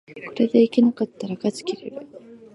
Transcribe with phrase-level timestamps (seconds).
[0.27, 2.07] これでいけなかったらがちで切れる